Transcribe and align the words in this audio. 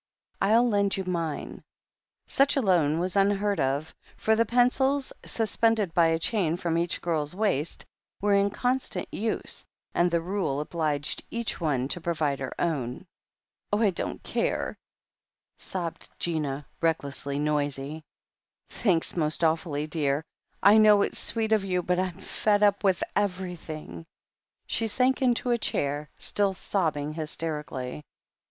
"I'll 0.41 0.67
lend 0.67 0.97
you 0.97 1.03
mine." 1.03 1.61
Such 2.25 2.55
a 2.57 2.61
loan 2.63 2.97
was 2.97 3.15
unheard 3.15 3.59
of, 3.59 3.93
for 4.17 4.35
the 4.35 4.47
pencils, 4.47 5.13
sus 5.23 5.55
pended 5.55 5.93
by 5.93 6.07
a 6.07 6.17
chain 6.17 6.57
from 6.57 6.75
each 6.75 7.01
girl's 7.01 7.35
waist, 7.35 7.85
were 8.19 8.33
in 8.33 8.49
con 8.49 8.79
stant 8.79 9.07
use, 9.13 9.63
and 9.93 10.09
the 10.09 10.19
rule 10.19 10.59
obliged 10.59 11.21
each 11.29 11.61
one 11.61 11.87
to 11.89 12.01
provide 12.01 12.39
her 12.39 12.51
own. 12.57 13.05
Oh, 13.71 13.79
I 13.79 13.91
don't 13.91 14.23
care," 14.23 14.75
sobbed 15.59 16.09
Gina, 16.17 16.65
recklessly 16.81 17.37
noisy. 17.37 18.01
Thank's 18.71 19.15
most 19.15 19.43
awfully, 19.43 19.85
dear. 19.85 20.23
I 20.63 20.79
know 20.79 21.03
it's 21.03 21.19
sweet 21.19 21.51
of 21.51 21.63
you— 21.63 21.83
but 21.83 21.99
I'm 21.99 22.17
fed 22.17 22.63
up 22.63 22.83
with 22.83 23.03
everything." 23.15 24.07
She 24.65 24.87
sank 24.87 25.21
into 25.21 25.51
a 25.51 25.59
chair, 25.59 26.09
still 26.17 26.55
sobbing 26.55 27.13
hysterically. 27.13 28.03